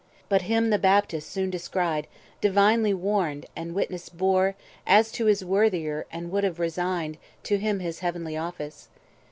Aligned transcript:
But 0.29 0.41
him 0.41 0.71
the 0.71 0.79
Baptist 0.79 1.29
soon 1.29 1.51
Descried, 1.51 2.07
divinely 2.41 2.91
warned, 2.91 3.45
and 3.55 3.75
witness 3.75 4.09
bore 4.09 4.55
As 4.87 5.11
to 5.11 5.25
his 5.27 5.45
worthier, 5.45 6.07
and 6.11 6.31
would 6.31 6.43
have 6.43 6.57
resigned 6.59 7.19
To 7.43 7.59
him 7.59 7.81
his 7.81 7.99
heavenly 7.99 8.35
office. 8.35 8.89